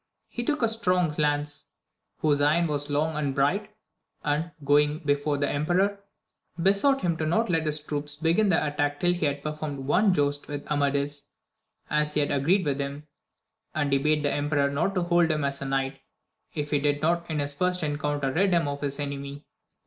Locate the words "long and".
2.89-3.35